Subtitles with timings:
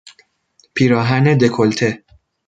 [0.75, 2.03] پیراهن دکولته